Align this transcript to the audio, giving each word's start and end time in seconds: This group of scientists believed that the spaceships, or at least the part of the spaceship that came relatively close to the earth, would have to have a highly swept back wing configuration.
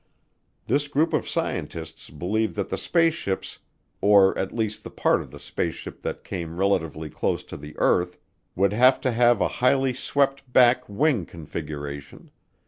This 0.65 0.87
group 0.87 1.13
of 1.13 1.29
scientists 1.29 2.09
believed 2.09 2.55
that 2.55 2.69
the 2.69 2.75
spaceships, 2.79 3.59
or 4.01 4.35
at 4.35 4.51
least 4.51 4.83
the 4.83 4.89
part 4.89 5.21
of 5.21 5.29
the 5.29 5.39
spaceship 5.39 6.01
that 6.01 6.23
came 6.23 6.57
relatively 6.57 7.07
close 7.07 7.43
to 7.43 7.55
the 7.55 7.75
earth, 7.77 8.17
would 8.55 8.73
have 8.73 8.99
to 9.01 9.11
have 9.11 9.41
a 9.41 9.47
highly 9.61 9.93
swept 9.93 10.51
back 10.51 10.89
wing 10.89 11.27
configuration. 11.27 12.31